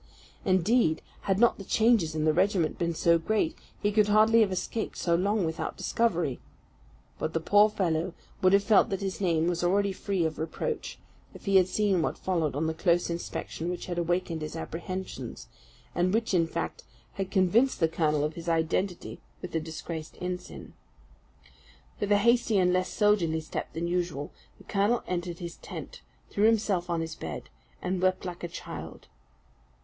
[0.45, 4.51] Indeed, had not the changes in the regiment been so great, he could hardly have
[4.51, 6.39] escaped so long without discovery.
[7.19, 10.97] But the poor fellow would have felt that his name was already free of reproach,
[11.35, 15.47] if he had seen what followed on the close inspection which had awakened his apprehensions,
[15.93, 16.83] and which, in fact,
[17.13, 20.73] had convinced the colonel of his identity with the disgraced ensign.
[21.99, 26.45] With a hasty and less soldierly step than usual the colonel entered his tent, threw
[26.45, 27.49] himself on his bed
[27.83, 29.07] and wept like a child.